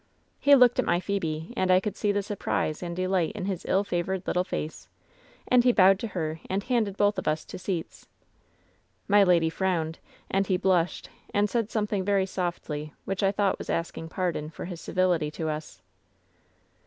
He 0.39 0.55
looked 0.55 0.79
at 0.79 0.85
my 0.85 0.99
Phebe, 0.99 1.53
and 1.55 1.69
I 1.69 1.79
could 1.79 1.95
see 1.95 2.11
the 2.11 2.23
surprise 2.23 2.81
and 2.81 2.95
delight 2.95 3.33
in 3.33 3.45
his 3.45 3.65
ill 3.69 3.83
favored 3.83 4.25
little 4.25 4.43
face, 4.43 4.89
and 5.47 5.63
he 5.63 5.71
bowed 5.71 5.99
to 5.99 6.07
her, 6.07 6.39
and 6.49 6.63
handed 6.63 6.97
both 6.97 7.19
of 7.19 7.27
us 7.27 7.45
to 7.45 7.59
seats. 7.59 8.07
My 9.07 9.23
lady 9.23 9.51
frowned, 9.51 9.99
and 10.27 10.47
he 10.47 10.57
blushed, 10.57 11.11
and 11.35 11.47
said 11.47 11.69
something 11.69 12.03
very 12.03 12.25
softly, 12.25 12.93
which 13.05 13.21
I 13.21 13.31
thought 13.31 13.59
was 13.59 13.69
asking 13.69 14.09
pardon 14.09 14.49
for 14.49 14.65
his 14.65 14.81
civility 14.81 15.29
to 15.37 15.49
us. 15.49 15.83